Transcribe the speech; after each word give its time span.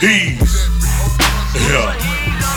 Peace. 0.00 0.68
Yeah. 1.56 1.90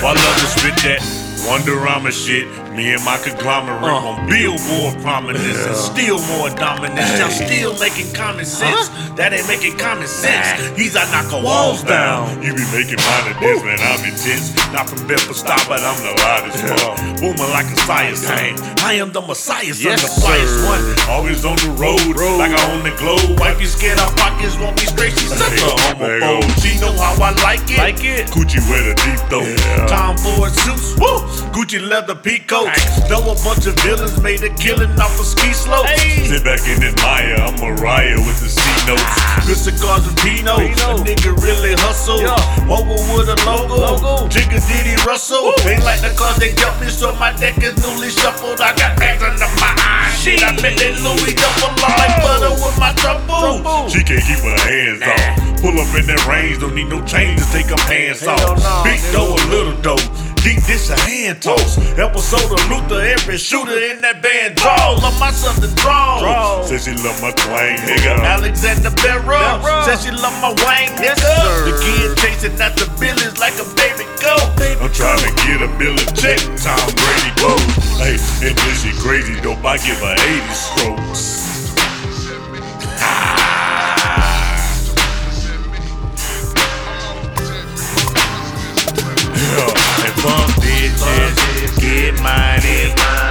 Well, 0.00 0.14
I 0.14 0.22
love 0.22 0.36
to 0.38 0.46
spit 0.46 0.76
that 0.84 1.23
Wonderama 1.44 2.10
shit. 2.10 2.48
Me 2.74 2.92
and 2.94 3.04
my 3.04 3.16
conglomerate 3.18 3.84
Uh. 3.84 4.08
on 4.08 4.26
billboard 4.28 5.00
prominence 5.02 5.44
and 5.66 5.76
still 5.76 6.18
more 6.34 6.50
dominance. 6.50 7.18
Y'all 7.20 7.30
still 7.30 7.78
making 7.78 8.12
common 8.14 8.44
sense. 8.46 8.88
That 9.14 9.32
ain't 9.32 9.46
making 9.46 9.76
common 9.78 10.08
sense. 10.08 10.58
He's 10.76 10.96
I 10.96 11.04
knock 11.12 11.30
a 11.32 11.38
walls 11.40 11.82
down. 11.84 12.42
You 12.42 12.54
be 12.54 12.64
making 12.72 12.98
fun 12.98 13.30
of 13.30 13.38
this, 13.38 13.62
man. 13.62 13.78
I'm 13.78 14.02
intense. 14.02 14.56
Not 14.72 14.88
from 14.88 15.06
Bedford 15.06 15.36
Stop, 15.36 15.68
but 15.68 15.80
I'm 15.84 15.94
the 16.02 16.14
loudest 16.24 16.64
one. 16.64 16.96
Booming 17.20 17.52
like 17.52 17.66
a 17.70 17.76
science 17.86 18.26
tank. 18.26 18.58
I 18.82 18.94
am 18.94 19.12
the 19.12 19.20
messiah, 19.20 19.72
son, 19.72 19.92
Yes, 19.92 20.02
the 20.02 20.10
flyest 20.20 20.66
one. 20.66 20.82
Always 21.08 21.44
on 21.44 21.56
the 21.56 21.70
road, 21.78 22.16
like 22.40 22.50
I 22.52 22.62
own 22.72 22.82
the 22.82 22.90
globe. 22.98 23.38
Wife 23.38 23.60
you 23.60 23.66
scared 23.68 23.98
our 24.00 24.10
pockets 24.16 24.56
won't 24.58 24.74
be 24.76 24.86
straight. 24.86 25.12
She's 25.12 25.30
such 25.30 25.60
a 25.60 25.70
homophobe. 25.94 26.48
She 26.60 26.80
know 26.80 26.92
how 26.98 27.14
I 27.22 27.30
like 27.44 27.62
it. 27.70 27.78
Like 27.78 28.02
it. 28.02 28.26
Gucci 28.34 28.58
with 28.66 28.90
a 28.90 28.94
deep 29.04 29.20
throat. 29.30 29.54
Tom 29.88 30.16
Ford 30.18 30.50
suits. 30.50 30.96
Woo! 30.98 31.22
Gucci 31.54 31.78
leather 31.78 32.16
peacoats. 32.16 32.82
Know 33.08 33.22
a 33.30 33.34
bunch 33.46 33.66
of 33.70 33.78
villains 33.86 34.20
made 34.20 34.42
a 34.42 34.50
killing 34.58 34.90
off 34.98 35.14
of 35.20 35.24
ski 35.26 35.52
slopes. 35.54 35.86
Hey. 36.02 36.26
Sit 36.26 36.42
back 36.42 36.58
and 36.66 36.82
admire. 36.82 37.38
I'm 37.38 37.54
Mariah 37.62 38.18
with 38.18 38.42
the 38.42 38.50
C 38.50 38.58
notes. 38.90 39.06
Good 39.46 39.56
cigars 39.62 40.02
and 40.02 40.16
Pinot. 40.18 40.58
Pinot. 40.58 40.82
A 40.82 41.04
nigga 41.06 41.30
really 41.38 41.74
hustle. 41.78 42.18
Yeah. 42.18 42.34
Mobile 42.66 42.98
with 43.14 43.30
a 43.30 43.38
logo. 43.46 43.70
Logo. 43.78 44.26
Jigga 44.26 44.58
Diddy 44.66 44.98
Russell. 45.06 45.54
Ain't 45.70 45.84
like 45.86 46.02
the 46.02 46.10
cars 46.18 46.36
they 46.42 46.52
dealt 46.58 46.74
me, 46.82 46.88
so 46.90 47.14
my 47.22 47.30
deck 47.38 47.54
is 47.62 47.78
newly 47.86 48.10
shuffled. 48.10 48.60
I 48.60 48.74
got 48.74 48.98
bags 48.98 49.22
under 49.22 49.46
my 49.62 49.72
eyes. 49.78 50.18
Shit, 50.18 50.42
I 50.42 50.50
bet 50.58 50.74
that 50.74 50.98
Louis 51.06 51.38
double 51.38 51.70
up 51.70 51.98
like 52.02 52.18
butter 52.18 52.50
with 52.50 52.76
my 52.82 52.90
trouble. 52.98 53.62
Trouble. 53.62 53.88
She 53.88 54.02
can't 54.02 54.24
keep 54.26 54.42
her 54.42 54.58
hands 54.66 55.02
off. 55.06 55.54
Pull 55.62 55.80
up 55.80 55.88
in 55.96 56.04
that 56.12 56.20
range, 56.28 56.60
don't 56.60 56.74
need 56.74 56.90
no 56.92 57.00
chain 57.08 57.38
to 57.38 57.44
take 57.48 57.72
her 57.72 57.80
pants 57.88 58.20
Hell 58.20 58.36
off. 58.36 58.60
no, 58.60 58.84
Big 58.84 59.00
nigga. 59.00 59.12
dough, 59.16 59.32
a 59.32 59.44
little 59.48 59.76
dish 60.74 60.90
a 60.90 60.98
hand 61.06 61.40
toss. 61.40 61.78
Episode 61.98 62.50
of 62.50 62.62
Luther, 62.68 63.00
every 63.00 63.38
shooter 63.38 63.78
in 63.78 64.00
that 64.02 64.22
band 64.22 64.56
draws. 64.56 65.02
Love 65.02 65.18
my 65.20 65.30
son 65.30 65.54
draw. 65.78 66.18
Draws. 66.18 66.68
Says 66.68 66.84
she 66.84 66.94
love 66.98 67.20
my 67.22 67.30
twang, 67.30 67.78
nigga. 67.86 68.18
Alexander 68.18 68.90
Barrow. 68.98 69.62
Says 69.86 70.02
she 70.02 70.10
love 70.10 70.34
my 70.42 70.50
wang, 70.66 70.90
nigga. 70.98 71.14
sir. 71.14 71.70
The 71.70 71.74
kid 71.78 72.18
chasing 72.18 72.58
out 72.60 72.74
the 72.74 72.90
like 73.38 73.54
a 73.62 73.66
baby 73.78 74.06
goat. 74.18 74.42
I'm 74.82 74.90
trying 74.90 75.22
to 75.22 75.30
get 75.46 75.62
a 75.62 75.70
bill 75.78 75.94
of 75.94 76.10
check. 76.18 76.42
Tom 76.58 76.82
Brady 76.98 77.30
go. 77.38 77.54
Hey, 78.02 78.18
and 78.42 78.56
then 78.58 78.74
she 78.74 78.90
crazy 78.98 79.38
dope. 79.40 79.64
I 79.64 79.78
give 79.78 79.98
her 80.02 80.16
80 80.18 80.54
strokes. 80.54 81.44
Yeah, 89.34 89.94
and 90.06 90.14
bitches, 90.16 90.53
get 91.84 92.14
money. 92.22 92.80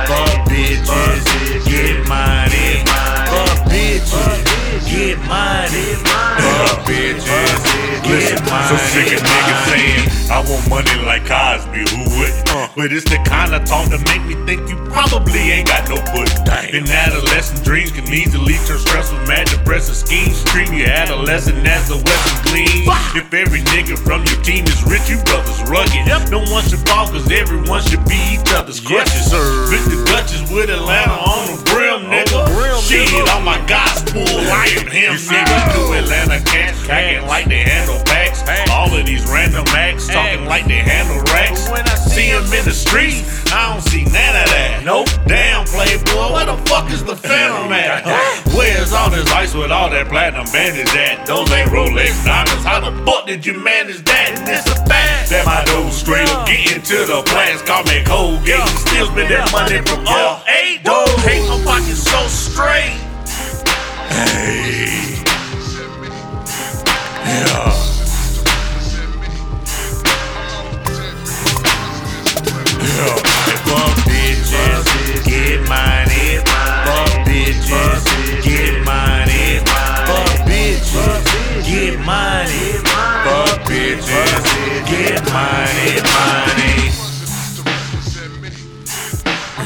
Fuck 0.07 0.45
bitches, 0.47 1.25
get 1.65 2.07
money. 2.07 2.83
Fuck 3.31 3.57
bitches, 3.71 4.41
get 4.89 5.17
money. 5.27 5.95
Fuck 6.05 6.85
bitches, 6.85 8.03
get 8.03 8.41
money. 8.41 8.52
So 8.73 8.79
sick 8.89 9.13
of 9.13 9.21
niggas 9.21 9.69
saying 9.69 10.31
I 10.33 10.41
want 10.49 10.65
money 10.67 10.97
like 11.05 11.29
Cosby, 11.29 11.85
who 11.93 12.09
would? 12.17 12.33
But 12.73 12.89
it's 12.89 13.05
the 13.05 13.21
kind 13.21 13.53
of 13.53 13.69
talk 13.69 13.85
that 13.93 14.01
make 14.09 14.25
me 14.25 14.33
think 14.49 14.65
you 14.65 14.81
probably 14.89 15.53
ain't 15.53 15.69
got 15.69 15.85
no 15.85 16.01
pussy. 16.09 16.41
In 16.73 16.89
adolescent 16.89 17.61
dreams 17.61 17.91
can 17.91 18.09
easily 18.09 18.57
turn 18.65 18.81
stressful, 18.81 19.21
mad, 19.29 19.45
depressive 19.45 19.93
schemes. 19.93 20.41
Treat 20.49 20.73
your 20.73 20.89
adolescent 20.89 21.61
as 21.69 21.93
a 21.93 22.01
weapon 22.01 22.35
gleam. 22.49 22.89
If 23.13 23.29
every 23.29 23.61
nigga 23.61 23.93
from 23.93 24.25
your 24.25 24.41
team 24.41 24.65
is 24.65 24.81
rich, 24.89 25.05
you 25.05 25.21
brothers 25.21 25.61
rugged. 25.69 26.09
No 26.33 26.41
one 26.49 26.65
should 26.65 26.81
fall, 26.89 27.05
cause 27.13 27.29
everyone 27.29 27.85
should 27.85 28.01
be 28.09 28.17
each 28.41 28.49
other's 28.57 28.81
crutches. 28.81 29.29
sir. 29.29 29.69
the 29.69 30.01
Dutchess 30.09 30.49
with 30.49 30.73
Atlanta 30.73 31.13
on 31.13 31.45
the 31.45 31.57
brim, 31.69 32.09
nigga. 32.09 32.41
brim, 32.49 32.81
Shit, 32.81 33.05
on 33.29 33.45
my 33.45 33.61
gospel, 33.69 34.25
I 34.25 34.65
am 34.81 34.89
him, 34.89 35.13
nigga. 35.13 35.57
New 35.77 35.93
Atlanta 35.93 36.41
cats, 36.41 36.89
acting 36.89 37.27
like 37.29 37.45
they 37.45 37.61
packs. 38.41 38.71
All 38.71 38.93
of 38.93 39.05
these 39.05 39.25
random 39.29 39.65
acts 39.69 40.07
talking 40.07 40.45
like 40.45 40.65
they 40.65 40.81
handle 40.81 41.21
racks. 41.33 41.69
When 41.69 41.85
I 41.85 41.95
See 42.13 42.29
him 42.29 42.45
in 42.53 42.63
the 42.63 42.71
streets, 42.71 43.25
I 43.51 43.73
don't 43.73 43.81
see 43.81 44.03
none 44.05 44.35
of 44.37 44.47
that. 44.53 44.81
Nope. 44.85 45.09
Damn, 45.25 45.65
playboy, 45.65 46.29
where 46.33 46.45
the 46.45 46.57
fuck 46.69 46.91
is 46.91 47.03
the 47.03 47.15
phantom 47.15 47.73
at? 47.73 48.05
Where's 48.53 48.93
all 48.93 49.09
this 49.09 49.25
ice 49.31 49.55
with 49.55 49.71
all 49.71 49.89
that 49.89 50.09
platinum 50.09 50.45
bandage 50.53 50.93
at? 50.93 51.25
Those 51.25 51.49
ain't 51.51 51.71
Rolex 51.71 52.13
diamonds. 52.23 52.63
How 52.63 52.79
the 52.79 52.93
fuck 53.03 53.25
did 53.25 53.43
you 53.45 53.57
manage 53.57 54.05
that? 54.05 54.37
And 54.37 54.47
it's 54.47 54.69
a 54.69 54.77
fact 54.85 55.31
that 55.31 55.45
my 55.45 55.65
dough 55.65 55.89
straight 55.89 56.29
up 56.29 56.45
getting 56.45 56.83
to 56.83 56.97
the 57.09 57.23
plans. 57.25 57.63
Call 57.63 57.83
me 57.85 58.03
Colgate. 58.05 58.61
Still 58.85 59.07
spend 59.09 59.33
that 59.33 59.49
money 59.51 59.81
from 59.81 60.05
all 60.05 60.43
eight. 60.61 60.83
Don't 60.83 61.09
hate 61.25 61.41
my 61.49 61.57
pocket 61.65 61.97
so 61.97 62.21
straight. 62.29 63.01
Hey. 64.13 65.17
Yeah. 67.25 67.72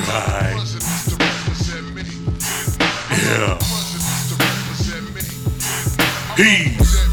mind. 0.08 0.60
Yeah. 3.12 3.58
he's. 6.38 7.07